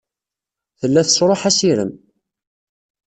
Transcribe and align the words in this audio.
Tella 0.79 1.01
tesṛuḥ 1.07 1.41
assirem. 1.49 1.91